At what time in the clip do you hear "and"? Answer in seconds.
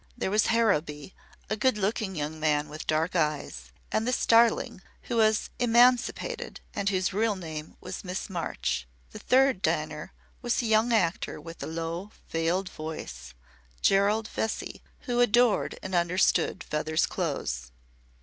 3.91-4.07, 6.73-6.89, 15.83-15.93